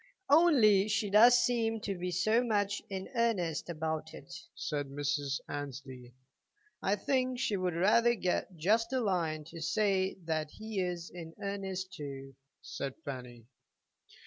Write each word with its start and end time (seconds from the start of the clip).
"Only 0.31 0.87
she 0.87 1.11
does 1.11 1.37
seem 1.37 1.79
to 1.81 1.95
be 1.95 2.09
so 2.09 2.43
much 2.43 2.81
in 2.89 3.07
earnest 3.13 3.69
about 3.69 4.15
it," 4.15 4.33
said 4.55 4.87
Mrs. 4.87 5.39
Annesley. 5.47 6.15
"I 6.81 6.95
think 6.95 7.37
she 7.37 7.55
would 7.55 7.75
rather 7.75 8.15
get 8.15 8.57
just 8.57 8.91
a 8.93 8.99
line 8.99 9.43
to 9.43 9.61
say 9.61 10.15
that 10.25 10.49
he 10.49 10.79
is 10.83 11.11
in 11.11 11.35
earnest 11.39 11.93
too," 11.93 12.33
said 12.63 12.95
Fanny. 13.05 13.45